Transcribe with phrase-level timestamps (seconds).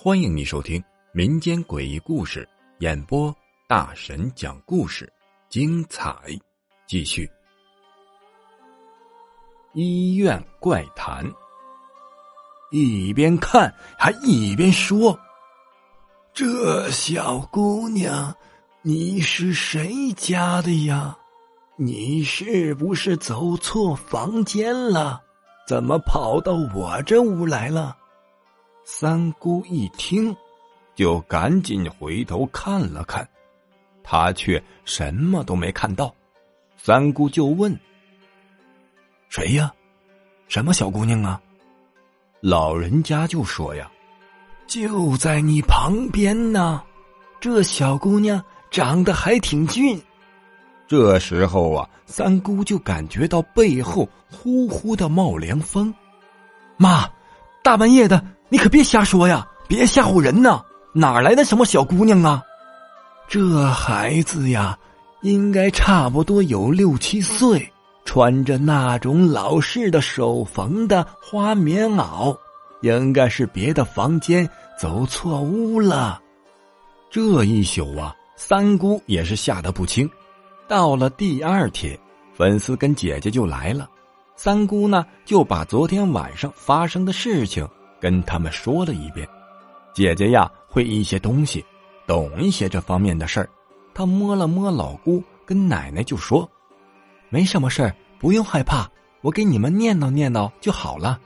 [0.00, 3.34] 欢迎你收听民间诡异故事演播，
[3.66, 5.12] 大神讲故事，
[5.48, 6.14] 精彩
[6.86, 7.28] 继续。
[9.74, 11.28] 医院怪谈，
[12.70, 15.18] 一边看还一边说
[16.32, 18.32] ：“这小姑娘，
[18.82, 21.18] 你是谁家的呀？
[21.80, 25.22] 你是不是走错房间了？
[25.64, 27.96] 怎么跑到我这屋来了？”
[28.84, 30.34] 三姑一听，
[30.96, 33.28] 就赶紧回头看了看，
[34.02, 36.12] 他却什么都没看到。
[36.76, 37.78] 三姑就问
[39.30, 39.72] ：“谁呀？
[40.48, 41.40] 什么小姑娘啊？”
[42.40, 43.88] 老人家就说：“呀，
[44.66, 46.82] 就在你旁边呢。
[47.40, 50.02] 这小姑娘长得还挺俊。”
[50.88, 55.94] 这时候啊，三姑就感觉到背后呼呼的冒凉风。
[56.76, 57.08] 妈，
[57.62, 58.24] 大半夜的。
[58.48, 59.46] 你可别瞎说呀！
[59.68, 60.62] 别吓唬人呐！
[60.94, 62.42] 哪来的什么小姑娘啊？
[63.28, 64.78] 这孩子呀，
[65.20, 67.70] 应该差不多有六七岁，
[68.06, 72.34] 穿着那种老式的手缝的花棉袄，
[72.80, 74.48] 应该是别的房间
[74.80, 76.18] 走错屋了。
[77.10, 80.08] 这一宿啊，三姑也是吓得不轻。
[80.68, 81.98] 到了第二天，
[82.34, 83.88] 粉丝跟姐姐就来了，
[84.36, 87.66] 三姑呢就把昨天晚上发生的事情。
[88.00, 89.26] 跟他们说了一遍，
[89.92, 91.64] 姐姐呀会一些东西，
[92.06, 93.50] 懂一些这方面的事儿。
[93.92, 96.48] 她摸了摸老姑跟奶奶，就说
[97.28, 98.88] ：“没什么事儿，不用害怕，
[99.20, 101.18] 我给你们念叨念叨就好了。”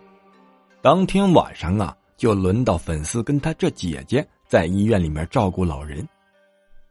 [0.80, 6.08] 当天晚上啊，就轮到粉丝跟他这姐姐在医院里面照顾老人。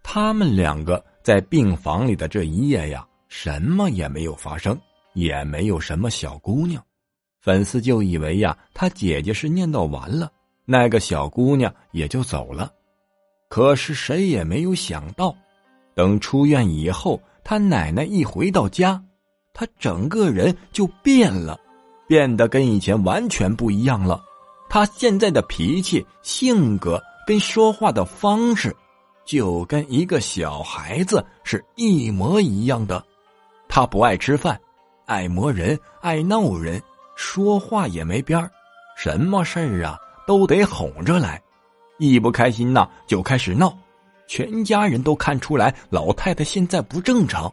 [0.04, 4.80] 他们两个在病房里的这一夜呀，什么也没有发生，
[5.14, 6.84] 也没有什么小姑娘。
[7.40, 10.32] 粉丝就以为呀，他姐姐是念叨完了，
[10.66, 12.72] 那个小姑娘也就走了。
[13.50, 15.36] 可是谁也没有想到，
[15.94, 19.04] 等出院以后，他奶奶一回到家，
[19.54, 21.60] 他整个人就变了，
[22.08, 24.24] 变得跟以前完全不一样了。
[24.70, 28.74] 他现在的脾气、性格跟说话的方式，
[29.32, 33.02] 就跟一个小孩子是一模一样的。
[33.70, 34.60] 他不爱吃饭，
[35.06, 36.82] 爱磨人，爱闹人。
[37.16, 38.52] 说话也没边儿，
[38.98, 39.98] 什么事儿啊
[40.28, 41.42] 都得哄着来，
[41.98, 43.74] 一不开心呐就开始闹，
[44.28, 47.50] 全家人都看出来老太太现在不正常，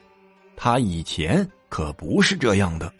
[0.56, 2.92] 她以前可不是这样的。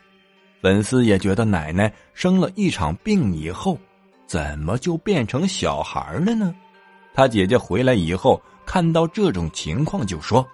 [0.63, 3.77] 粉丝也觉得奶奶生了一场病以后，
[4.25, 6.55] 怎么就变成小孩了呢？
[7.13, 10.47] 他姐姐回来以后看到这种情况就说：“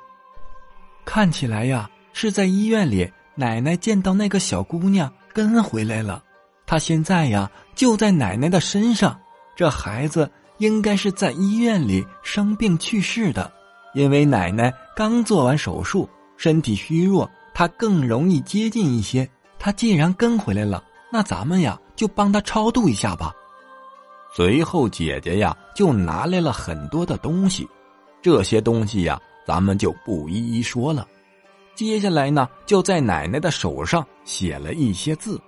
[1.04, 6.22] 看起来呀是在医院里，奶奶见到那个小姑娘。”跟回来了，
[6.64, 9.18] 她现在呀就在奶奶的身上。
[9.56, 13.52] 这孩子应该是在医院里生病去世的，
[13.94, 19.28] 因为奶奶刚做完手术，身体虚弱，她更容易接近一些。
[19.58, 23.34] 她既然跟回来了，那咱们呀就帮她超度一下吧。
[24.32, 27.68] 随后，姐姐呀就拿来了很多的东西，
[28.24, 31.06] 这些东西呀咱们就不一一说了。
[31.74, 35.38] 接下来呢，就在奶奶的手上写了一些字。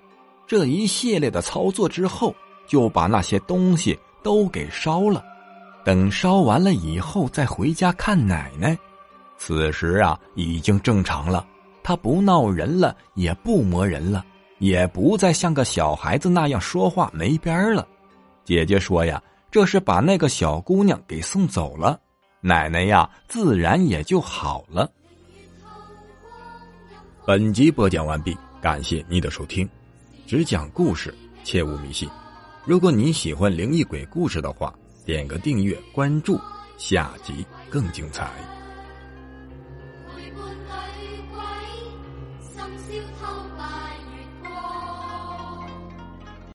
[0.46, 2.36] 这一系列的操作之后，
[2.66, 5.24] 就把那些东西都给烧了。
[5.86, 8.76] 等烧完了以后，再回家看奶奶。
[9.38, 11.46] 此时啊，已经正常了，
[11.82, 14.22] 他不闹人了，也不磨人了，
[14.58, 17.88] 也不再像个小孩子那样说话没边了。
[18.44, 21.98] 姐姐说呀，这是把那个小姑娘给送走了，
[22.46, 24.88] 奶奶呀，自然也就好了。
[27.26, 29.68] 本集播讲完毕，感谢您的收听，
[30.28, 31.12] 只讲故事，
[31.42, 32.08] 切勿迷信。
[32.64, 34.72] 如果你喜欢灵异鬼故事的话，
[35.04, 36.40] 点个订阅关注，
[36.78, 38.30] 下集更精彩。